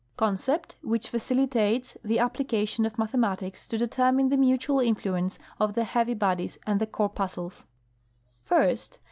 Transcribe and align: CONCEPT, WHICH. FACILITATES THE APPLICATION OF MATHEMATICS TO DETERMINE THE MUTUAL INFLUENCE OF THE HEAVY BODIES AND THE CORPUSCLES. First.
CONCEPT, 0.17 0.77
WHICH. 0.81 1.09
FACILITATES 1.09 1.95
THE 2.03 2.17
APPLICATION 2.17 2.87
OF 2.87 2.97
MATHEMATICS 2.97 3.67
TO 3.67 3.77
DETERMINE 3.77 4.29
THE 4.29 4.37
MUTUAL 4.37 4.79
INFLUENCE 4.79 5.37
OF 5.59 5.75
THE 5.75 5.83
HEAVY 5.83 6.15
BODIES 6.15 6.57
AND 6.65 6.81
THE 6.81 6.87
CORPUSCLES. 6.87 7.65
First. 8.43 8.97